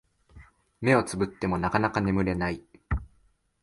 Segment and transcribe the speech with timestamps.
[0.81, 2.63] 目をつぶってもなかなか眠れない